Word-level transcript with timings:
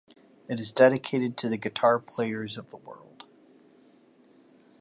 It 0.49 0.59
is 0.59 0.71
dedicated 0.71 1.37
to 1.37 1.47
the 1.47 1.57
guitar 1.57 1.99
players 1.99 2.57
of 2.57 2.71
the 2.71 2.77
world. 2.77 3.25